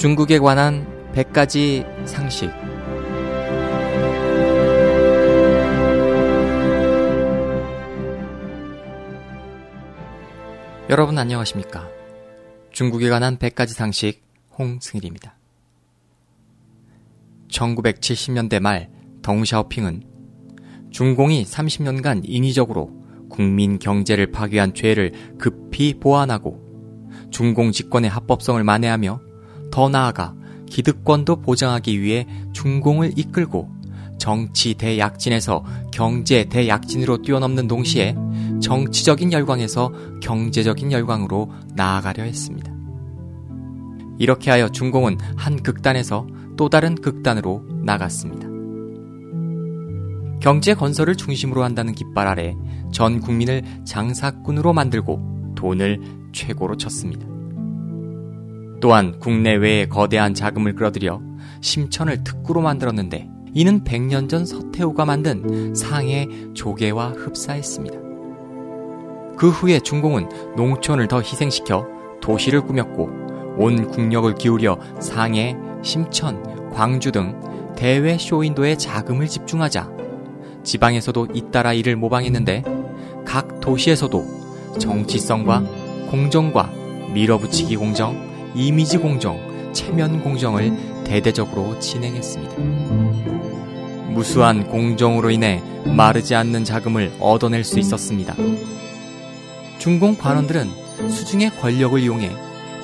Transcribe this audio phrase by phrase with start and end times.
[0.00, 2.50] 중국에 관한 100가지 상식.
[10.88, 11.86] 여러분 안녕하십니까?
[12.72, 14.24] 중국에 관한 100가지 상식
[14.58, 15.36] 홍승일입니다.
[17.48, 18.88] 1970년대 말
[19.20, 20.09] 덩샤오핑은
[20.90, 22.90] 중공이 30년간 인위적으로
[23.28, 26.60] 국민 경제를 파괴한 죄를 급히 보완하고
[27.30, 29.20] 중공 집권의 합법성을 만회하며
[29.70, 30.34] 더 나아가
[30.66, 33.70] 기득권도 보장하기 위해 중공을 이끌고
[34.18, 38.14] 정치 대약진에서 경제 대약진으로 뛰어넘는 동시에
[38.60, 42.70] 정치적인 열광에서 경제적인 열광으로 나아가려 했습니다.
[44.18, 46.26] 이렇게 하여 중공은 한 극단에서
[46.58, 48.49] 또 다른 극단으로 나갔습니다.
[50.40, 52.56] 경제 건설을 중심으로 한다는 깃발 아래
[52.92, 56.00] 전 국민을 장사꾼으로 만들고 돈을
[56.32, 57.26] 최고로 쳤습니다.
[58.80, 61.20] 또한 국내외에 거대한 자금을 끌어들여
[61.60, 67.98] 심천을 특구로 만들었는데 이는 100년 전 서태후가 만든 상해 조개와 흡사했습니다.
[69.36, 71.86] 그 후에 중공은 농촌을 더 희생시켜
[72.22, 73.10] 도시를 꾸몄고
[73.58, 77.38] 온 국력을 기울여 상해, 심천, 광주 등
[77.76, 79.99] 대외 쇼윈도에 자금을 집중하자
[80.62, 82.64] 지방에서도 잇따라 이를 모방했는데
[83.24, 85.60] 각 도시에서도 정치성과
[86.10, 86.70] 공정과
[87.12, 88.16] 밀어붙이기 공정,
[88.54, 89.38] 이미지 공정,
[89.72, 92.56] 체면 공정을 대대적으로 진행했습니다.
[94.12, 98.34] 무수한 공정으로 인해 마르지 않는 자금을 얻어낼 수 있었습니다.
[99.78, 100.68] 중공 관원들은
[101.08, 102.30] 수중의 권력을 이용해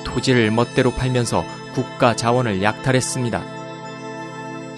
[0.03, 3.43] 토지를 멋대로 팔면서 국가 자원을 약탈했습니다.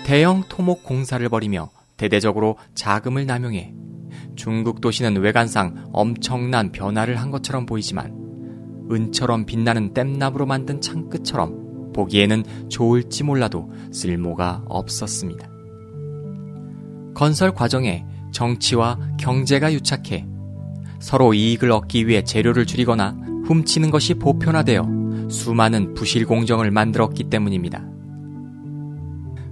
[0.04, 3.74] 대형 토목 공사를 벌이며 대대적으로 자금을 남용해
[4.36, 8.16] 중국 도시는 외관상 엄청난 변화를 한 것처럼 보이지만
[8.90, 15.50] 은처럼 빛나는 땜나무로 만든 창끝처럼 보기에는 좋을지 몰라도 쓸모가 없었습니다.
[17.14, 20.26] 건설 과정에 정치와 경제가 유착해
[21.00, 27.86] 서로 이익을 얻기 위해 재료를 줄이거나 훔치는 것이 보편화되어 수많은 부실 공정을 만들었기 때문입니다.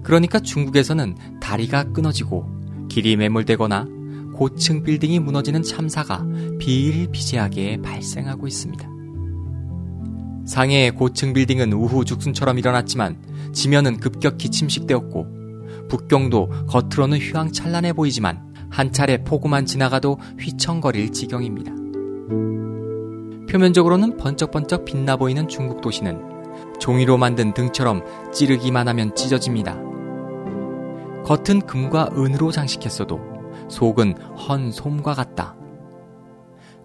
[0.08, 1.16] 그러니까 중국에서는
[1.48, 2.46] 다리가 끊어지고
[2.90, 3.88] 길이 매몰되거나
[4.34, 6.26] 고층 빌딩이 무너지는 참사가
[6.60, 8.90] 비일비재하게 발생하고 있습니다.
[10.46, 13.18] 상해의 고층 빌딩은 우후 죽순처럼 일어났지만
[13.54, 21.72] 지면은 급격히 침식되었고 북경도 겉으로는 휘황찬란해 보이지만 한 차례 폭우만 지나가도 휘청거릴 지경입니다.
[23.50, 26.22] 표면적으로는 번쩍번쩍 빛나 보이는 중국 도시는
[26.82, 28.04] 종이로 만든 등처럼
[28.34, 29.88] 찌르기만 하면 찢어집니다.
[31.28, 33.20] 겉은 금과 은으로 장식했어도
[33.70, 35.58] 속은 헌 솜과 같다.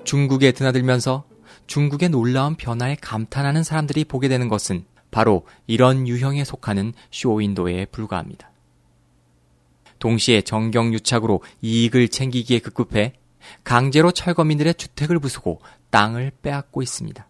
[0.02, 1.22] 중국에 드나들면서
[1.68, 8.50] 중국의 놀라운 변화에 감탄하는 사람들이 보게 되는 것은 바로 이런 유형에 속하는 쇼윈도에 불과합니다.
[10.00, 13.12] 동시에 정경유착으로 이익을 챙기기에 급급해
[13.62, 15.60] 강제로 철거민들의 주택을 부수고
[15.90, 17.28] 땅을 빼앗고 있습니다.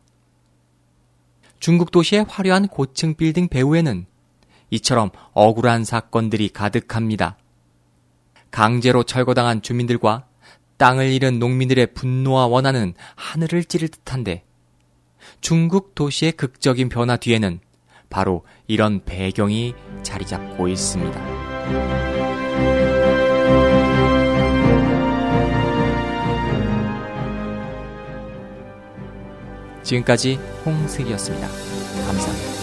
[1.61, 4.07] 중국 도시의 화려한 고층 빌딩 배후에는
[4.73, 7.37] 이처럼 억울한 사건들이 가득합니다.
[8.51, 10.25] 강제로 철거당한 주민들과
[10.79, 14.45] 땅을 잃은 농민들의 분노와 원한은 하늘을 찌를 듯한데
[15.41, 17.61] 중국 도시의 극적인 변화 뒤에는
[18.09, 21.21] 바로 이런 배경이 자리 잡고 있습니다.
[29.83, 31.47] 지금까지 홍승이었습니다.
[32.07, 32.62] 감사합니다.